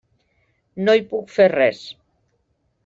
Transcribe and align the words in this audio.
No 0.87 0.95
hi 0.99 1.03
puc 1.13 1.31
fer 1.37 1.49
res. 1.55 1.85